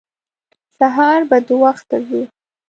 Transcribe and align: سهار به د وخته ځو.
سهار 0.77 1.19
به 1.29 1.37
د 1.47 1.49
وخته 1.63 1.97
ځو. 2.07 2.21